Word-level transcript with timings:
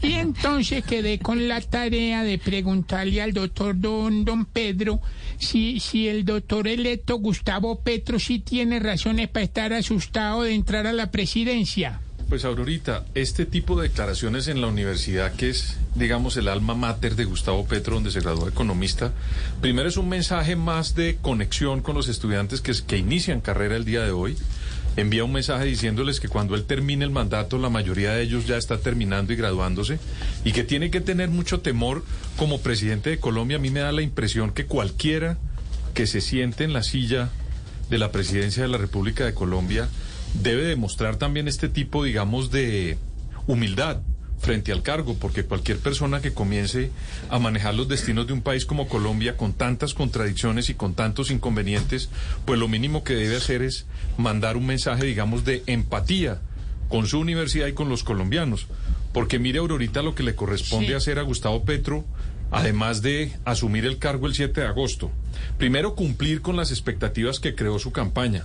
Y 0.00 0.12
entonces 0.12 0.84
quedé 0.84 1.18
con 1.18 1.48
la 1.48 1.60
tarea 1.60 2.22
de 2.22 2.38
preguntarle 2.38 3.20
al 3.20 3.32
doctor 3.32 3.74
don, 3.76 4.24
don 4.24 4.44
Pedro 4.44 5.00
si, 5.40 5.80
si 5.80 6.06
el 6.06 6.24
doctor 6.24 6.68
electo 6.68 7.16
Gustavo 7.16 7.80
Petro 7.80 8.20
sí 8.20 8.38
tiene 8.38 8.78
razones 8.78 9.28
para 9.28 9.44
estar 9.44 9.72
asustado 9.72 10.42
de 10.42 10.54
entrar 10.54 10.86
a 10.86 10.92
la 10.92 11.10
presidencia. 11.10 12.00
Pues 12.28 12.44
Aurorita, 12.44 13.06
este 13.16 13.44
tipo 13.44 13.80
de 13.80 13.88
declaraciones 13.88 14.46
en 14.46 14.60
la 14.60 14.68
universidad, 14.68 15.32
que 15.32 15.50
es, 15.50 15.78
digamos, 15.96 16.36
el 16.36 16.46
alma 16.46 16.76
mater 16.76 17.16
de 17.16 17.24
Gustavo 17.24 17.66
Petro, 17.66 17.94
donde 17.94 18.12
se 18.12 18.20
graduó 18.20 18.46
economista, 18.46 19.12
primero 19.60 19.88
es 19.88 19.96
un 19.96 20.08
mensaje 20.08 20.54
más 20.54 20.94
de 20.94 21.18
conexión 21.20 21.80
con 21.80 21.96
los 21.96 22.06
estudiantes 22.06 22.60
que, 22.60 22.72
que 22.86 22.98
inician 22.98 23.40
carrera 23.40 23.74
el 23.74 23.84
día 23.84 24.02
de 24.02 24.12
hoy 24.12 24.36
envía 24.96 25.24
un 25.24 25.32
mensaje 25.32 25.64
diciéndoles 25.66 26.20
que 26.20 26.28
cuando 26.28 26.54
él 26.54 26.64
termine 26.64 27.04
el 27.04 27.10
mandato, 27.10 27.58
la 27.58 27.68
mayoría 27.70 28.12
de 28.12 28.22
ellos 28.22 28.46
ya 28.46 28.56
está 28.56 28.78
terminando 28.78 29.32
y 29.32 29.36
graduándose, 29.36 29.98
y 30.44 30.52
que 30.52 30.64
tiene 30.64 30.90
que 30.90 31.00
tener 31.00 31.28
mucho 31.28 31.60
temor 31.60 32.04
como 32.36 32.60
presidente 32.60 33.10
de 33.10 33.18
Colombia. 33.18 33.58
A 33.58 33.60
mí 33.60 33.70
me 33.70 33.80
da 33.80 33.92
la 33.92 34.02
impresión 34.02 34.52
que 34.52 34.66
cualquiera 34.66 35.38
que 35.94 36.06
se 36.06 36.20
siente 36.20 36.64
en 36.64 36.72
la 36.72 36.82
silla 36.82 37.30
de 37.90 37.98
la 37.98 38.10
presidencia 38.10 38.62
de 38.62 38.68
la 38.68 38.78
República 38.78 39.24
de 39.24 39.34
Colombia 39.34 39.88
debe 40.42 40.64
demostrar 40.64 41.16
también 41.16 41.48
este 41.48 41.68
tipo, 41.68 42.04
digamos, 42.04 42.50
de 42.50 42.98
humildad 43.46 44.00
frente 44.38 44.72
al 44.72 44.82
cargo, 44.82 45.16
porque 45.18 45.44
cualquier 45.44 45.78
persona 45.78 46.20
que 46.20 46.32
comience 46.32 46.90
a 47.30 47.38
manejar 47.38 47.74
los 47.74 47.88
destinos 47.88 48.26
de 48.26 48.32
un 48.32 48.42
país 48.42 48.66
como 48.66 48.88
Colombia 48.88 49.36
con 49.36 49.52
tantas 49.52 49.94
contradicciones 49.94 50.70
y 50.70 50.74
con 50.74 50.94
tantos 50.94 51.30
inconvenientes, 51.30 52.10
pues 52.44 52.58
lo 52.58 52.68
mínimo 52.68 53.04
que 53.04 53.14
debe 53.14 53.36
hacer 53.36 53.62
es 53.62 53.86
mandar 54.16 54.56
un 54.56 54.66
mensaje, 54.66 55.04
digamos, 55.04 55.44
de 55.44 55.62
empatía 55.66 56.40
con 56.88 57.06
su 57.06 57.18
universidad 57.18 57.66
y 57.66 57.72
con 57.72 57.88
los 57.88 58.04
colombianos. 58.04 58.66
Porque 59.12 59.38
mire, 59.38 59.58
Aurorita, 59.58 60.02
lo 60.02 60.14
que 60.14 60.22
le 60.22 60.34
corresponde 60.34 60.94
hacer 60.94 61.18
a 61.18 61.22
Gustavo 61.22 61.64
Petro, 61.64 62.04
además 62.50 63.02
de 63.02 63.32
asumir 63.44 63.86
el 63.86 63.98
cargo 63.98 64.26
el 64.26 64.34
7 64.34 64.60
de 64.60 64.66
agosto. 64.66 65.10
Primero, 65.58 65.94
cumplir 65.94 66.42
con 66.42 66.56
las 66.56 66.70
expectativas 66.70 67.40
que 67.40 67.54
creó 67.54 67.78
su 67.78 67.92
campaña 67.92 68.44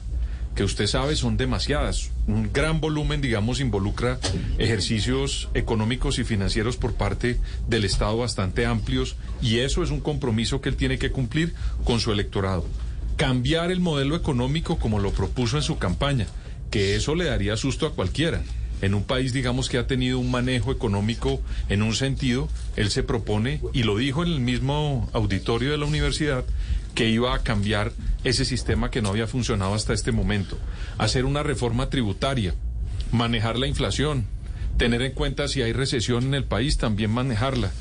que 0.55 0.63
usted 0.63 0.87
sabe 0.87 1.15
son 1.15 1.37
demasiadas. 1.37 2.11
Un 2.27 2.51
gran 2.51 2.81
volumen, 2.81 3.21
digamos, 3.21 3.59
involucra 3.59 4.19
ejercicios 4.57 5.49
económicos 5.53 6.19
y 6.19 6.23
financieros 6.23 6.77
por 6.77 6.93
parte 6.93 7.39
del 7.67 7.85
Estado 7.85 8.17
bastante 8.17 8.65
amplios 8.65 9.15
y 9.41 9.59
eso 9.59 9.83
es 9.83 9.91
un 9.91 10.01
compromiso 10.01 10.61
que 10.61 10.69
él 10.69 10.75
tiene 10.75 10.99
que 10.99 11.11
cumplir 11.11 11.53
con 11.83 11.99
su 11.99 12.11
electorado. 12.11 12.65
Cambiar 13.15 13.71
el 13.71 13.79
modelo 13.79 14.15
económico 14.15 14.77
como 14.77 14.99
lo 14.99 15.11
propuso 15.11 15.57
en 15.57 15.63
su 15.63 15.77
campaña, 15.77 16.27
que 16.69 16.95
eso 16.95 17.15
le 17.15 17.25
daría 17.25 17.57
susto 17.57 17.85
a 17.85 17.93
cualquiera. 17.93 18.41
En 18.81 18.95
un 18.95 19.03
país, 19.03 19.31
digamos, 19.31 19.69
que 19.69 19.77
ha 19.77 19.85
tenido 19.85 20.17
un 20.17 20.31
manejo 20.31 20.71
económico 20.71 21.39
en 21.69 21.83
un 21.83 21.93
sentido, 21.93 22.49
él 22.75 22.89
se 22.89 23.03
propone, 23.03 23.61
y 23.73 23.83
lo 23.83 23.95
dijo 23.95 24.23
en 24.23 24.31
el 24.31 24.39
mismo 24.39 25.07
auditorio 25.13 25.69
de 25.69 25.77
la 25.77 25.85
universidad, 25.85 26.43
que 26.93 27.09
iba 27.09 27.33
a 27.33 27.39
cambiar 27.39 27.91
ese 28.23 28.45
sistema 28.45 28.91
que 28.91 29.01
no 29.01 29.09
había 29.09 29.27
funcionado 29.27 29.73
hasta 29.73 29.93
este 29.93 30.11
momento, 30.11 30.57
hacer 30.97 31.25
una 31.25 31.43
reforma 31.43 31.89
tributaria, 31.89 32.53
manejar 33.11 33.57
la 33.57 33.67
inflación, 33.67 34.25
tener 34.77 35.01
en 35.01 35.13
cuenta 35.13 35.47
si 35.47 35.61
hay 35.61 35.73
recesión 35.73 36.25
en 36.25 36.33
el 36.33 36.43
país, 36.43 36.77
también 36.77 37.11
manejarla. 37.11 37.71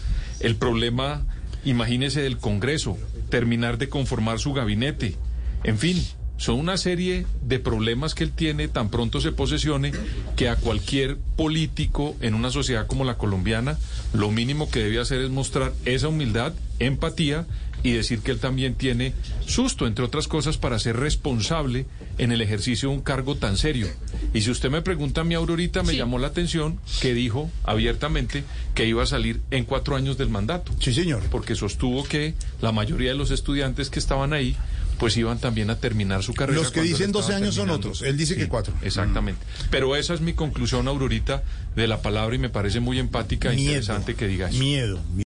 El 0.41 0.57
problema, 0.57 1.27
imagínese, 1.65 2.23
del 2.23 2.39
Congreso, 2.39 2.99
terminar 3.29 3.79
de 3.79 3.89
conformar 3.89 4.39
su 4.39 4.53
gabinete, 4.53 5.17
en 5.65 5.79
fin. 5.79 6.05
Son 6.37 6.59
una 6.59 6.79
serie 6.79 7.27
de 7.43 7.59
problemas 7.59 8.15
que 8.15 8.25
él 8.25 8.33
tiene 8.33 8.67
tan 8.67 8.89
pronto 8.89 9.21
se 9.21 9.31
posesione 9.31 9.93
que 10.37 10.49
a 10.49 10.57
cualquier 10.57 11.19
político 11.37 12.17
en 12.23 12.33
una 12.33 12.49
sociedad 12.49 12.87
como 12.87 13.05
la 13.05 13.19
colombiana 13.19 13.77
lo 14.15 14.31
mínimo 14.31 14.71
que 14.71 14.83
debe 14.83 15.01
hacer 15.01 15.21
es 15.21 15.29
mostrar 15.29 15.75
esa 15.85 16.09
humildad, 16.09 16.55
empatía 16.79 17.47
y 17.83 17.93
decir 17.93 18.21
que 18.21 18.31
él 18.31 18.39
también 18.39 18.75
tiene 18.75 19.13
susto, 19.47 19.87
entre 19.87 20.05
otras 20.05 20.29
cosas, 20.29 20.59
para 20.59 20.79
ser 20.79 20.97
responsable 20.97 21.87
en 22.19 22.33
el 22.33 22.41
ejercicio 22.41 22.89
de 22.89 22.97
un 22.97 23.03
cargo 23.03 23.37
tan 23.37 23.57
serio. 23.57 23.89
Y 24.35 24.43
si 24.43 24.51
usted 24.51 24.71
me 24.71 24.83
pregunta 24.83 25.23
a 25.23 25.25
mi 25.25 25.35
Aurorita, 25.35 25.83
me 25.83 25.97
llamó 25.97 26.19
la 26.19 26.29
atención 26.29 26.79
que 27.01 27.15
dijo 27.15 27.51
abiertamente 27.65 28.45
que 28.75 28.87
iba 28.87 29.03
a 29.03 29.07
salir 29.07 29.41
en 29.51 29.65
cuatro 29.65 29.97
años 29.97 30.19
del 30.19 30.29
mandato. 30.29 30.73
Sí, 30.81 30.93
señor. 30.93 31.23
Porque 31.31 31.55
sostuvo 31.55 32.05
que 32.05 32.35
la 32.61 32.73
mayoría 32.73 33.11
de 33.11 33.17
los 33.17 33.31
estudiantes 33.31 33.91
que 33.91 33.99
estaban 33.99 34.33
ahí 34.33 34.57
pues 35.01 35.17
iban 35.17 35.39
también 35.39 35.71
a 35.71 35.77
terminar 35.77 36.23
su 36.23 36.35
carrera. 36.35 36.61
Los 36.61 36.71
que 36.71 36.83
dicen 36.83 37.11
12 37.11 37.35
años 37.35 37.55
son 37.55 37.71
otros, 37.71 38.03
él 38.03 38.19
dice 38.19 38.37
que 38.37 38.49
cuatro. 38.49 38.75
Exactamente. 38.83 39.41
Pero 39.71 39.97
esa 39.97 40.13
es 40.13 40.21
mi 40.21 40.35
conclusión, 40.35 40.87
Aurorita, 40.89 41.43
de 41.75 41.89
la 41.89 42.03
palabra 42.03 42.37
y 42.37 42.39
me 42.39 42.51
parece 42.51 42.81
muy 42.81 42.99
empática 42.99 43.51
e 43.51 43.59
interesante 43.59 44.15
que 44.15 44.29
diga 44.29 44.51
eso. 44.51 44.59
Miedo. 44.59 45.01